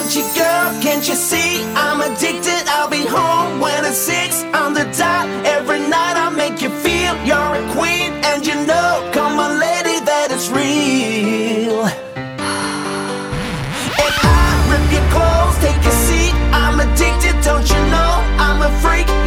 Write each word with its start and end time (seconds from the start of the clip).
want 0.00 0.14
you, 0.14 0.22
girl. 0.34 0.68
Can't 0.80 1.08
you 1.08 1.14
see 1.14 1.64
I'm 1.74 2.00
addicted? 2.00 2.62
I'll 2.68 2.88
be 2.88 3.04
home 3.04 3.60
when 3.60 3.84
it's 3.84 3.96
six 3.96 4.44
on 4.54 4.72
the 4.72 4.84
dot. 4.96 5.26
Every 5.44 5.80
night 5.80 6.16
I 6.16 6.30
make 6.30 6.62
you 6.62 6.70
feel 6.84 7.12
you're 7.28 7.54
a 7.60 7.64
queen, 7.76 8.10
and 8.30 8.46
you 8.46 8.54
know, 8.66 9.10
come 9.12 9.38
on, 9.40 9.58
lady, 9.58 9.98
that 10.08 10.28
it's 10.30 10.48
real. 10.50 11.86
And 14.04 14.14
I 14.22 14.50
rip 14.70 14.86
your 14.96 15.06
clothes, 15.14 15.58
take 15.66 15.82
a 15.92 15.94
seat. 16.06 16.34
I'm 16.62 16.78
addicted, 16.78 17.36
don't 17.42 17.68
you 17.68 17.80
know? 17.94 18.12
I'm 18.46 18.62
a 18.62 18.70
freak. 18.82 19.17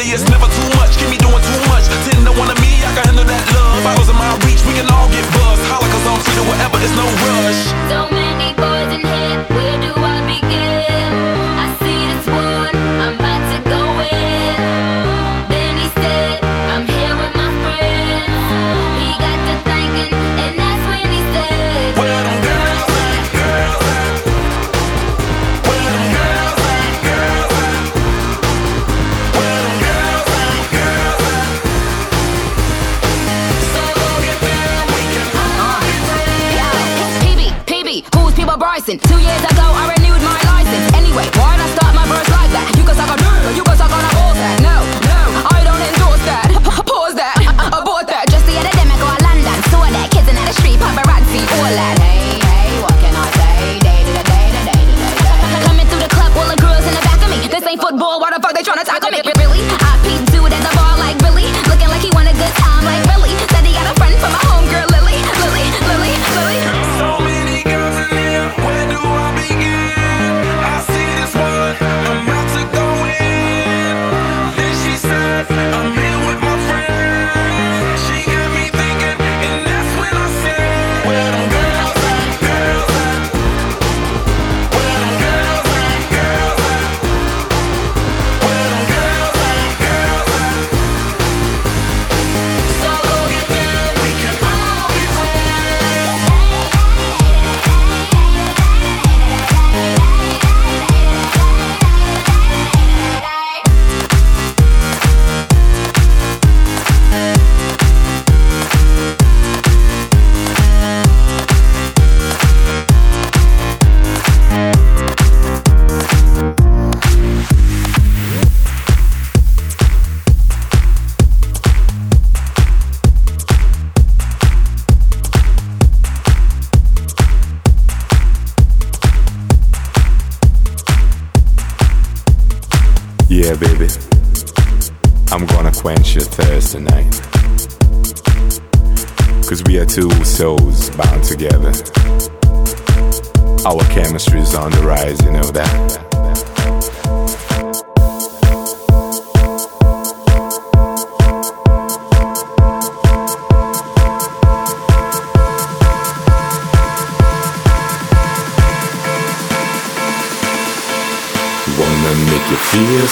body 0.00 0.12
is 0.12 0.29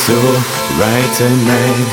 so 0.09 0.17
right 0.81 1.11
tonight. 1.21 1.87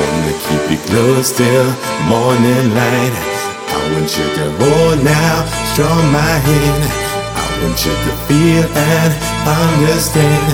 Wanna 0.00 0.34
keep 0.48 0.64
you 0.72 0.80
close 0.88 1.36
till 1.36 1.68
morning 2.08 2.72
light. 2.72 3.14
I 3.68 3.76
want 3.92 4.08
you 4.16 4.24
to 4.40 4.46
hold 4.56 5.04
now, 5.04 5.44
strong 5.76 6.00
my 6.08 6.34
hand. 6.48 6.82
I 7.36 7.44
want 7.60 7.76
you 7.84 7.92
to 7.92 8.12
feel 8.24 8.64
and 8.64 9.12
understand 9.44 10.48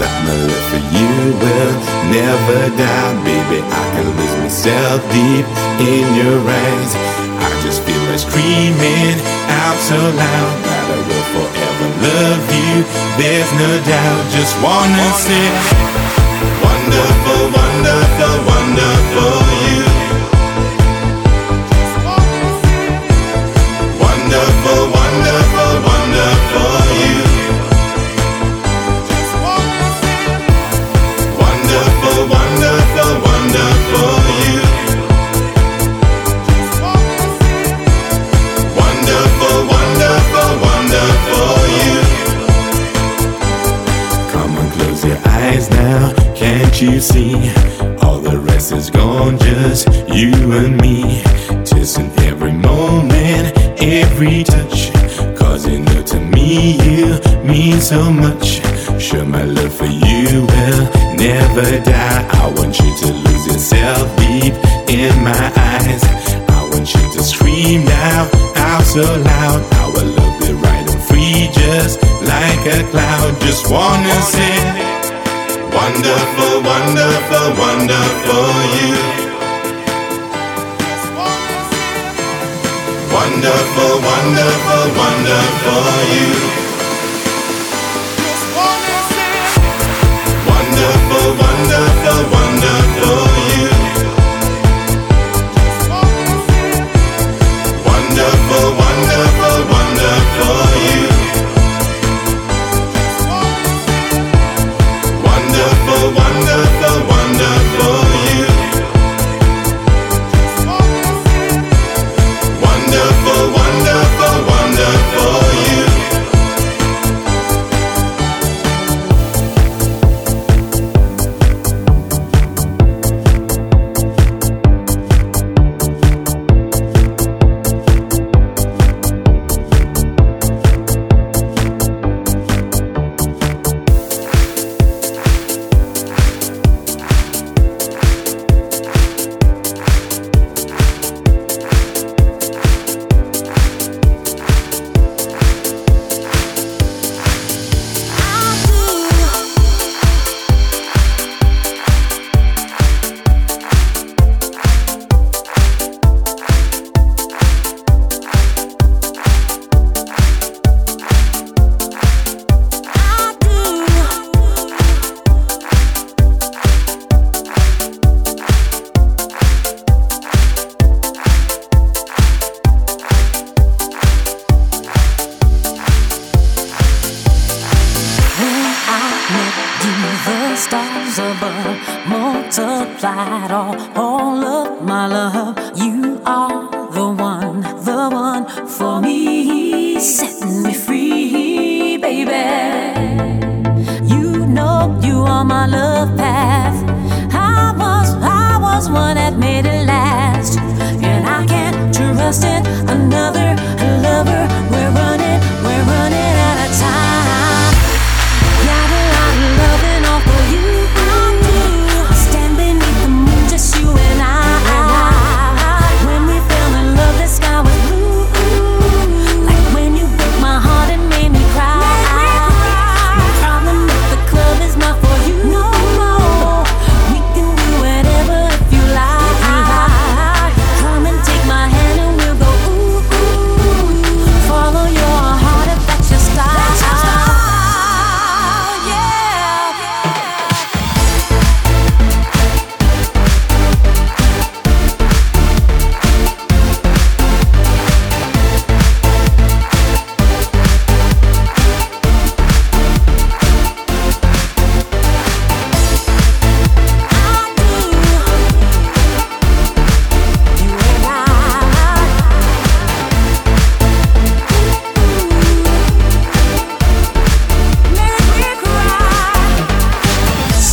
that 0.00 0.14
my 0.24 0.36
love 0.48 0.64
for 0.72 0.82
you 0.88 1.12
will 1.36 1.74
never 2.08 2.60
die, 2.80 3.12
baby. 3.28 3.60
I 3.60 3.84
can 3.92 4.08
lose 4.16 4.36
myself 4.40 5.04
deep 5.12 5.44
in 5.84 6.06
your 6.16 6.40
eyes. 6.40 6.92
I 7.44 7.50
just 7.60 7.84
feel 7.84 8.00
like 8.08 8.24
screaming 8.24 9.20
out 9.52 9.78
so 9.84 10.00
loud 10.00 10.54
that 10.64 10.84
I 10.88 10.98
will 11.12 11.26
forever 11.36 11.88
love 12.08 12.44
you. 12.56 12.76
There's 13.20 13.52
no 13.60 13.70
doubt. 13.84 14.22
Just 14.32 14.56
wanna 14.64 15.08
say 15.20 15.93
wonderful, 16.94 17.50
wonderful, 17.50 18.44
wonderful. 18.46 19.33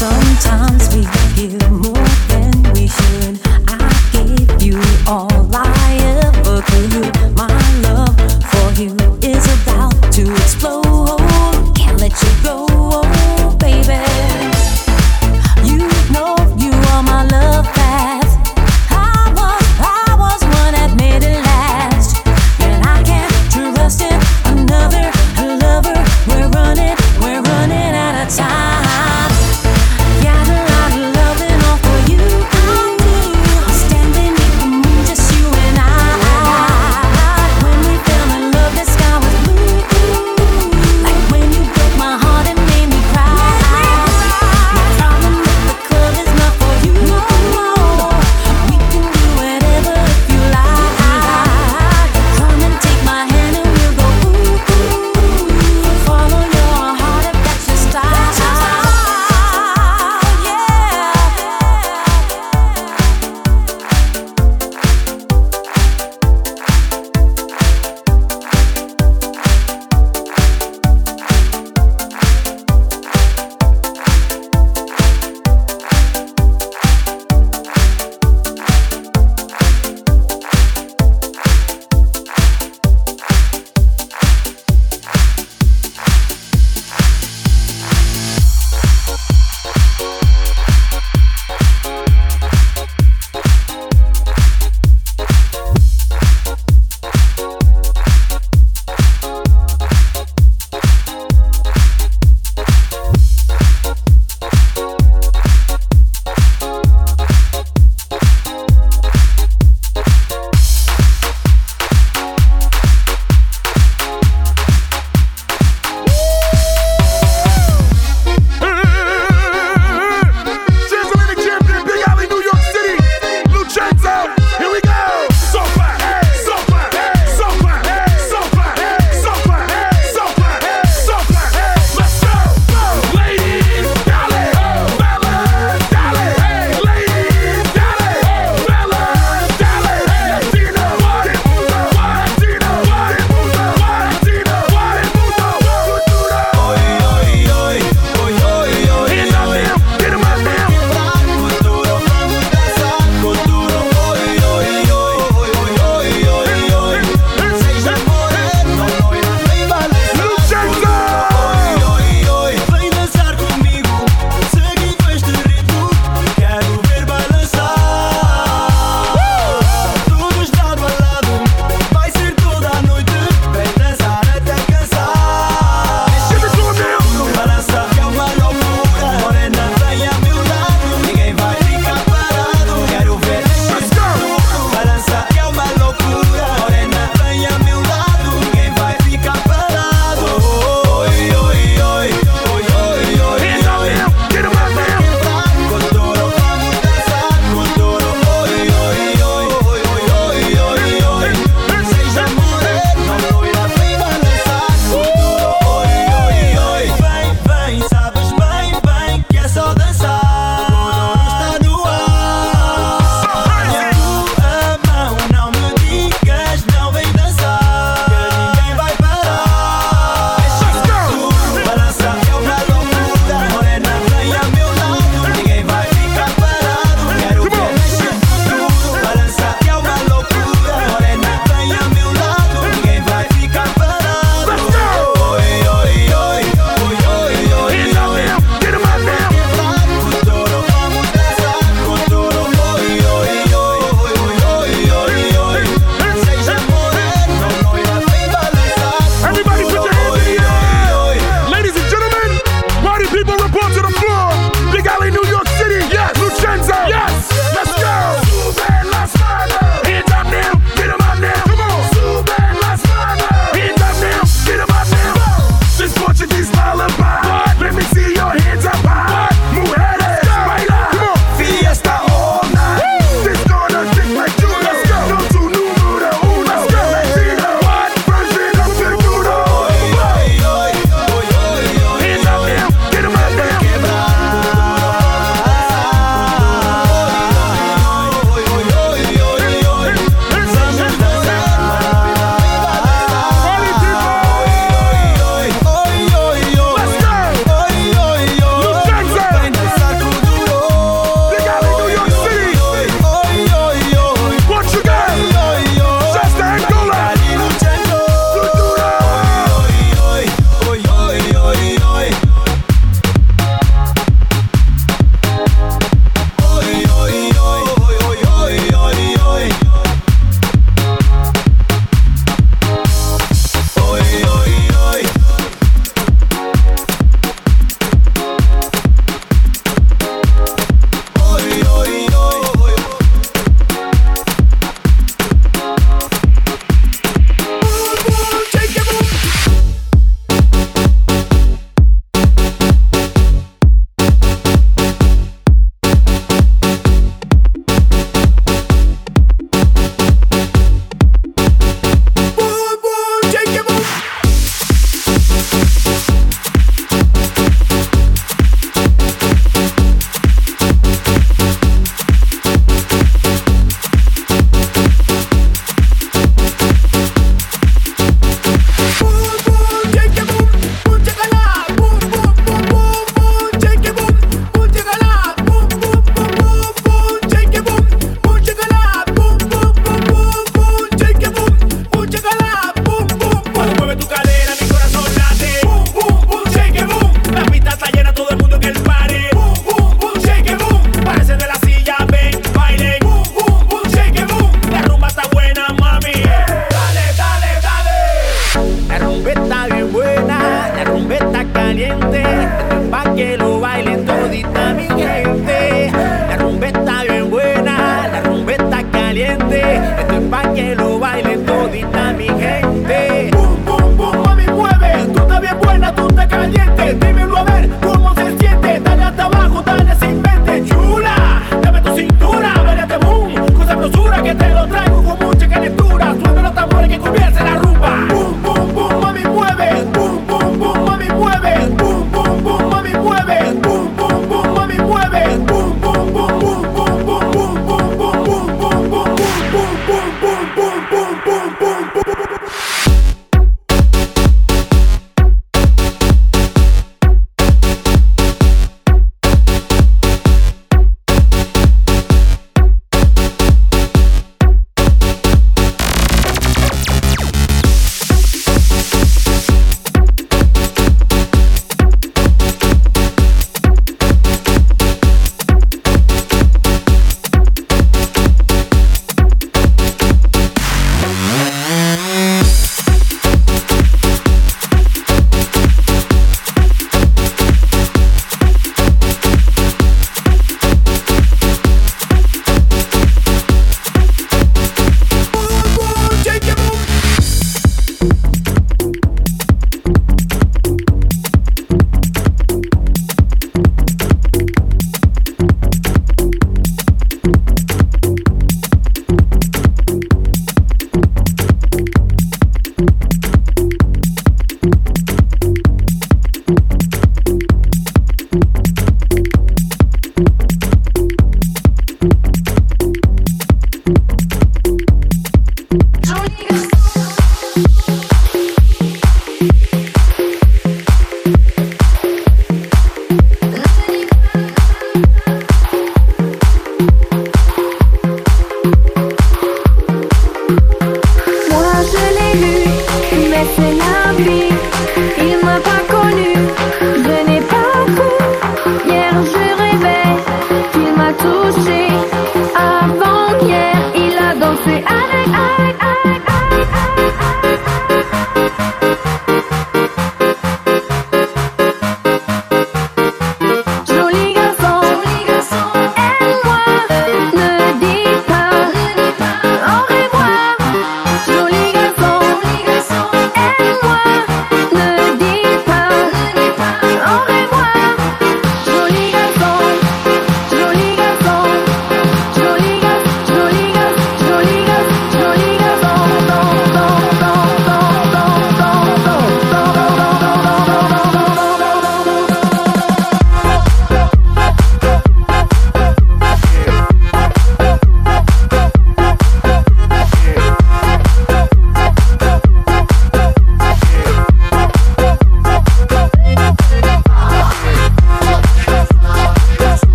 Sometimes 0.00 0.96
we 0.96 1.04
feel 1.36 1.79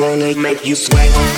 Wanna 0.00 0.32
make 0.36 0.64
you 0.64 0.76
sweat. 0.76 1.37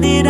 let 0.00 0.26
it 0.26 0.29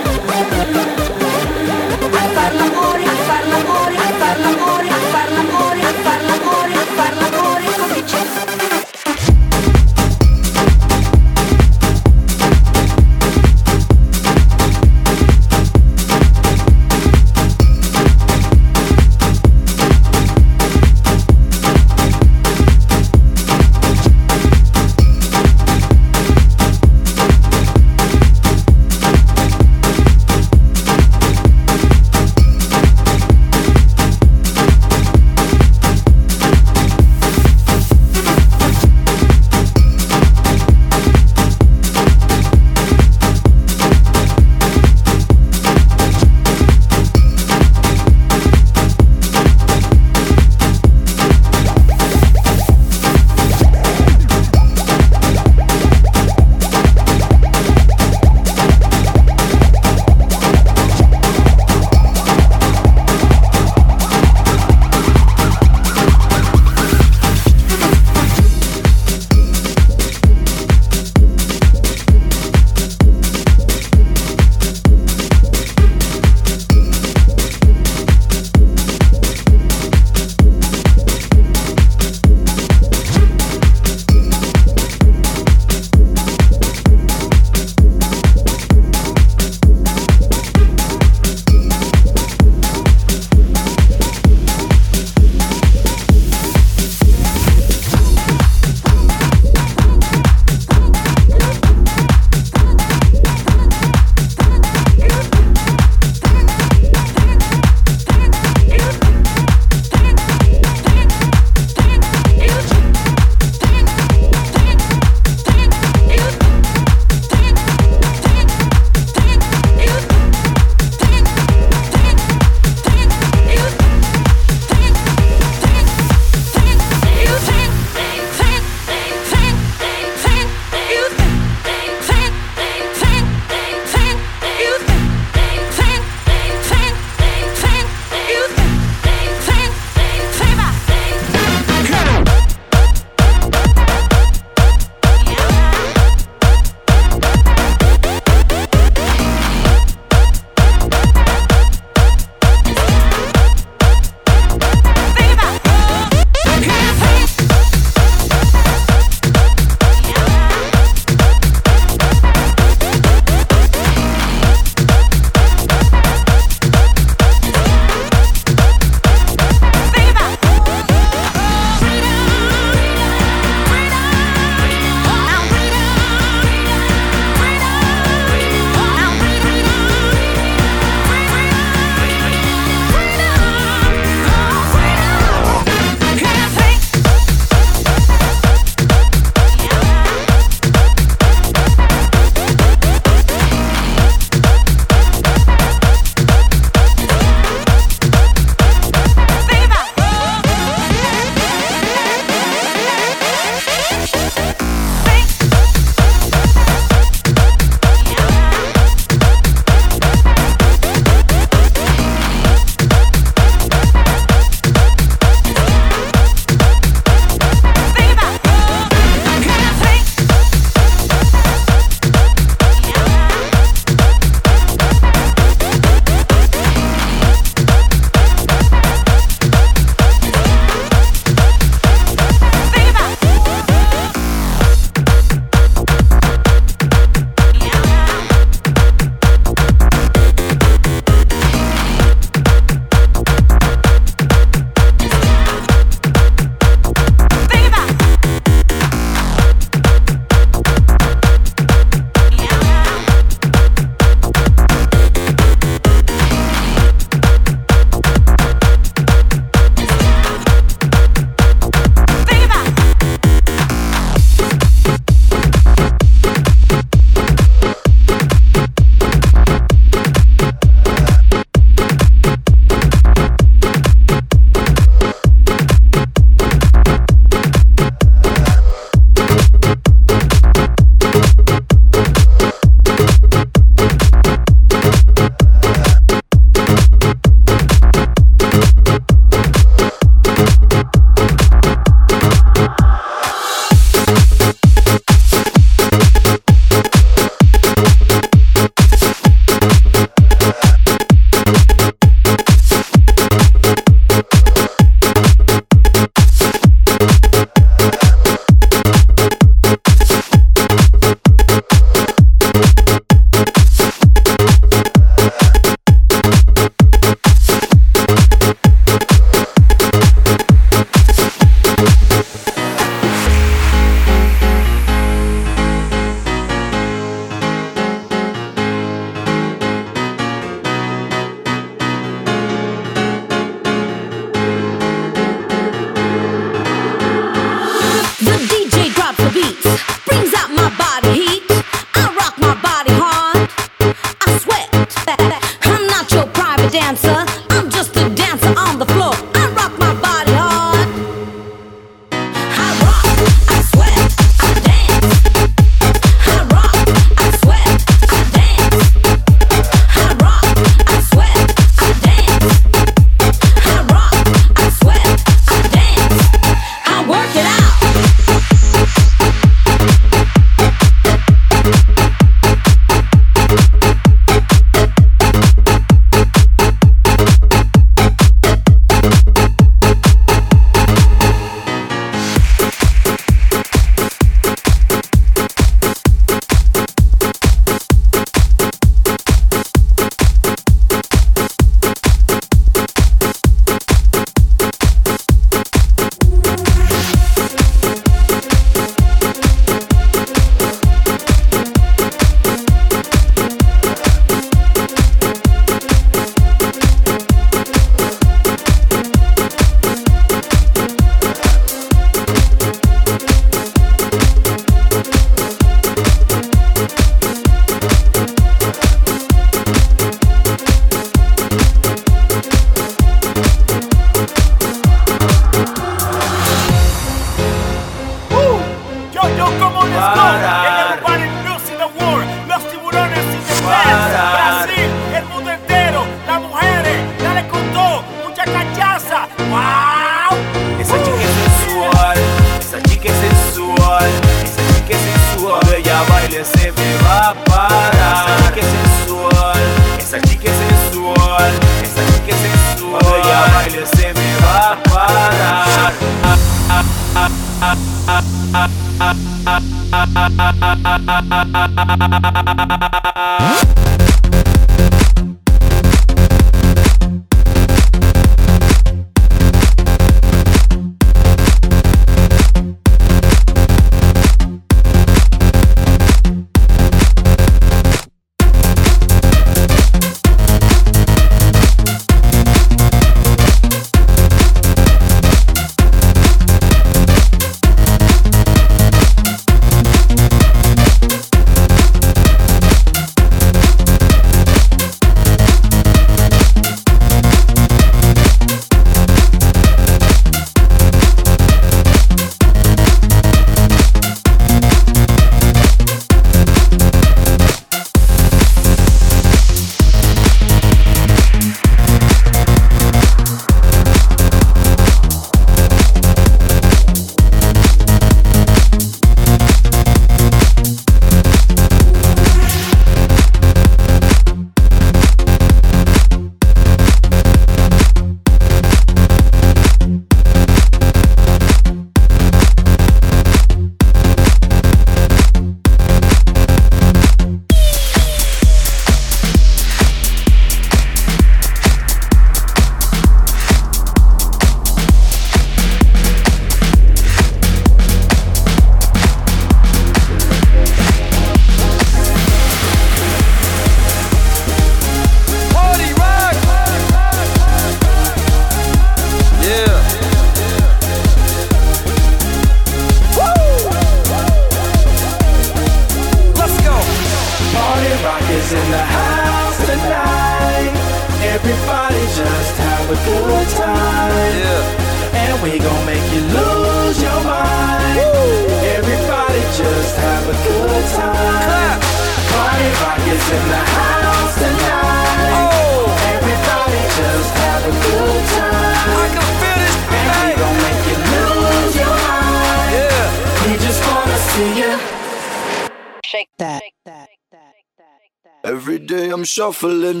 shuffling. 599.36 600.00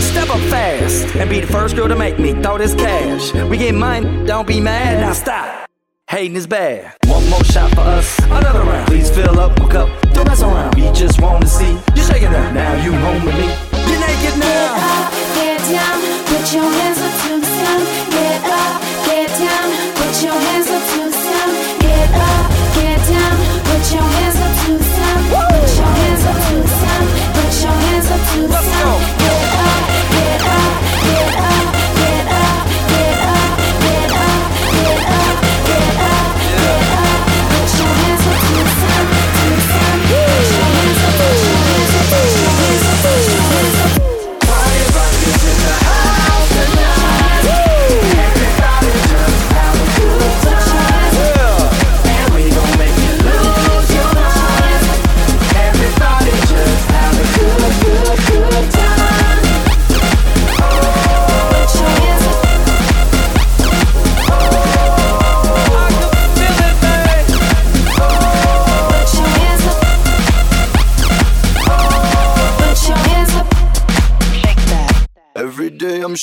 Step 0.00 0.28
up 0.28 0.40
fast 0.50 1.14
and 1.14 1.30
be 1.30 1.38
the 1.38 1.46
first 1.46 1.76
girl 1.76 1.86
to 1.86 1.94
make 1.94 2.18
me 2.18 2.32
throw 2.42 2.58
this 2.58 2.74
cash. 2.74 3.32
We 3.48 3.58
get 3.58 3.76
mine, 3.76 4.26
don't 4.26 4.48
be 4.48 4.58
mad, 4.58 5.02
now 5.02 5.12
stop. 5.12 5.70
Hating 6.08 6.34
is 6.34 6.48
bad. 6.48 6.93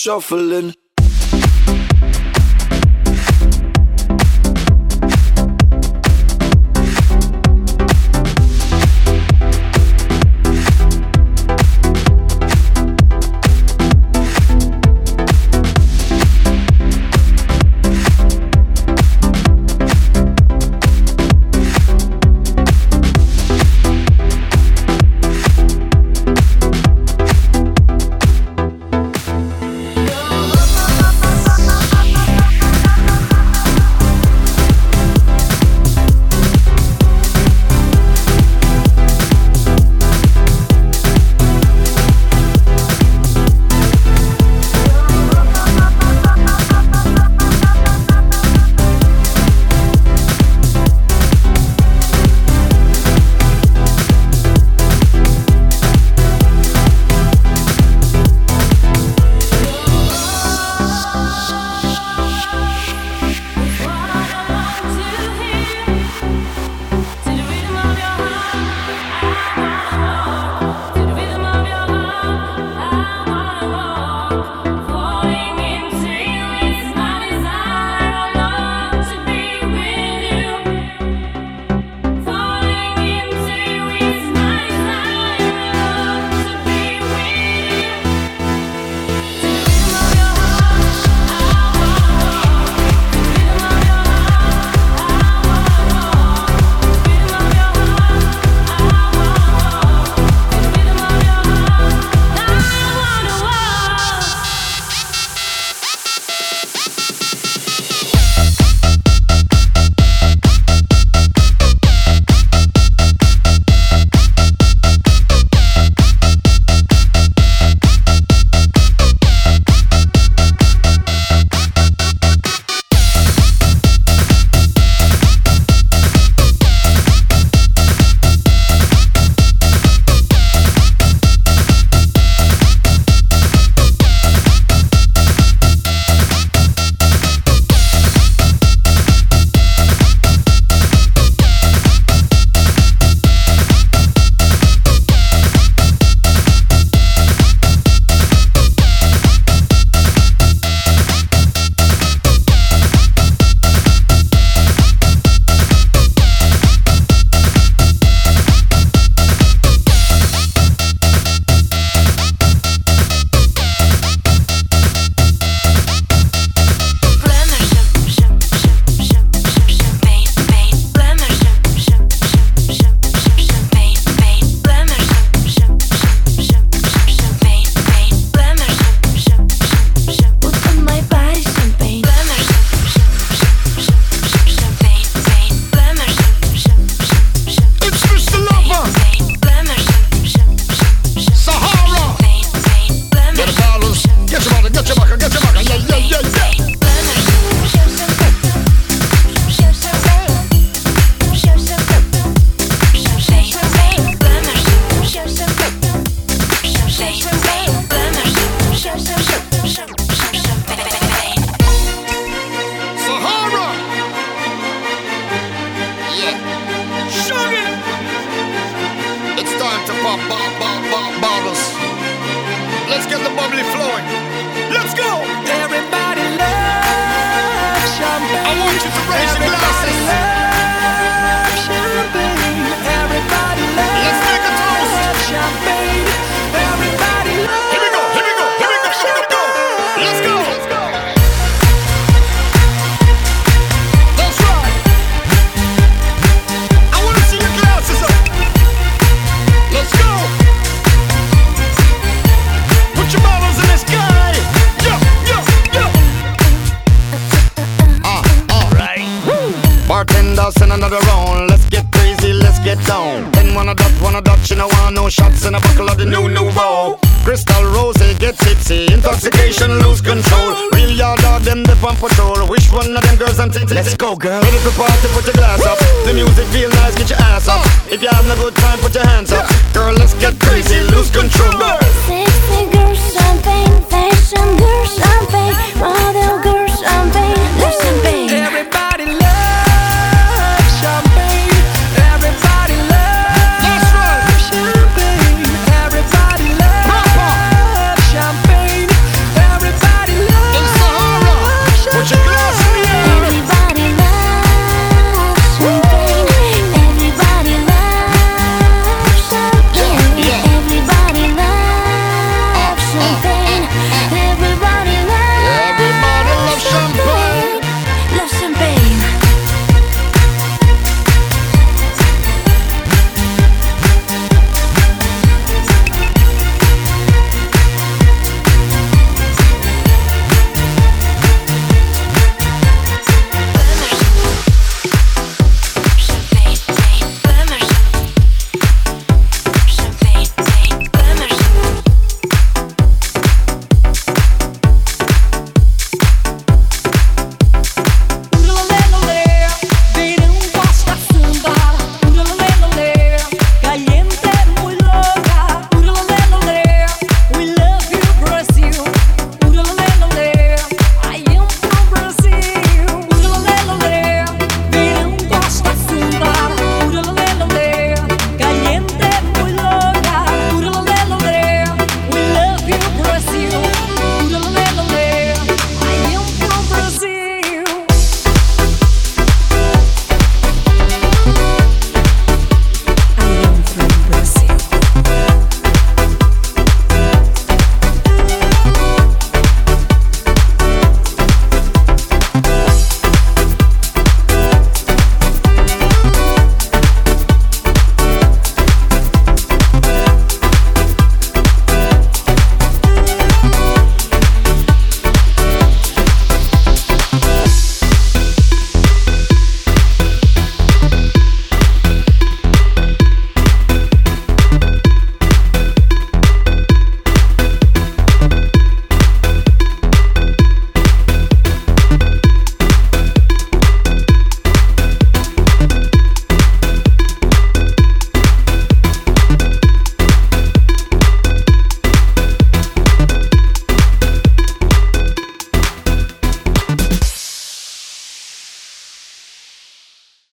Shuffling. 0.02 0.74